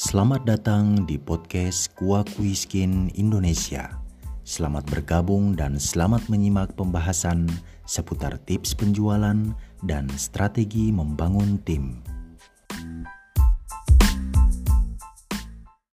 [0.00, 4.00] Selamat datang di podcast Kuakuiskin Indonesia.
[4.48, 7.44] Selamat bergabung dan selamat menyimak pembahasan
[7.84, 9.36] seputar tips penjualan
[9.84, 12.00] dan strategi membangun tim.